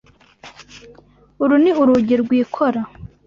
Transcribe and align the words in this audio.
Uru 1.43 1.55
ni 1.63 1.71
urugi 1.81 2.15
rwikora. 2.23 2.81